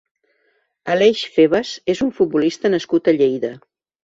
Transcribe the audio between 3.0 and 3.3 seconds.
a